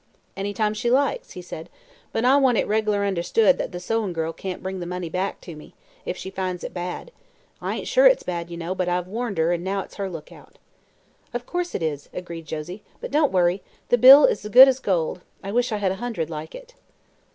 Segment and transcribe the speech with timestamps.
[0.35, 1.69] "Any time she likes," he said.
[2.11, 5.39] "But I want it reg'lar understood that the sewin' girl can't bring the money back
[5.41, 5.75] to me,
[6.07, 7.11] if she finds it bad.
[7.61, 10.09] I ain't sure it's bad, ye know, but I've warned her, an' now it's her
[10.09, 10.57] look out."
[11.35, 12.81] "Of course it is," agreed Josie.
[12.99, 13.61] "But don't worry.
[13.89, 15.21] The bill is good as gold.
[15.43, 16.73] I wish I had a hundred like it."